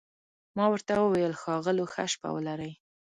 ما 0.55 0.65
ورته 0.71 0.93
وویل: 0.97 1.33
ښاغلو، 1.41 1.85
ښه 1.93 2.03
شپه 2.13 2.29
ولرئ. 2.33 2.73